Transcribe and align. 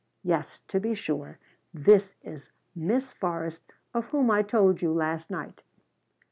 Yes, 0.23 0.61
to 0.69 0.79
be 0.79 0.95
sure, 0.95 1.37
this 1.71 2.15
is 2.23 2.49
Miss 2.75 3.13
Forrest 3.13 3.71
of 3.93 4.05
whom 4.05 4.31
I 4.31 4.41
told 4.41 4.81
you 4.81 4.91
last 4.91 5.29
night." 5.29 5.61